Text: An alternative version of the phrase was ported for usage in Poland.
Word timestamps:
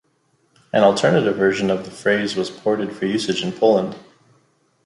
An 0.73 0.81
alternative 0.81 1.35
version 1.35 1.69
of 1.69 1.85
the 1.85 1.91
phrase 1.91 2.35
was 2.35 2.49
ported 2.49 2.91
for 2.91 3.05
usage 3.05 3.43
in 3.43 3.51
Poland. 3.51 3.95